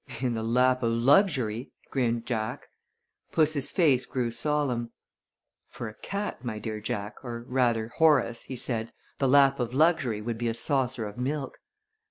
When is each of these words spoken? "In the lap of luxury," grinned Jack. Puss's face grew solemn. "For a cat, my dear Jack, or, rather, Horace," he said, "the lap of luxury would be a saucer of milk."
"In 0.19 0.33
the 0.33 0.41
lap 0.41 0.81
of 0.81 0.93
luxury," 0.93 1.69
grinned 1.91 2.25
Jack. 2.25 2.65
Puss's 3.31 3.69
face 3.69 4.07
grew 4.07 4.31
solemn. 4.31 4.93
"For 5.69 5.87
a 5.87 5.93
cat, 5.93 6.43
my 6.43 6.57
dear 6.57 6.79
Jack, 6.81 7.17
or, 7.23 7.41
rather, 7.47 7.89
Horace," 7.97 8.45
he 8.45 8.55
said, 8.55 8.93
"the 9.19 9.27
lap 9.27 9.59
of 9.59 9.75
luxury 9.75 10.19
would 10.19 10.39
be 10.39 10.47
a 10.47 10.55
saucer 10.55 11.05
of 11.07 11.19
milk." 11.19 11.59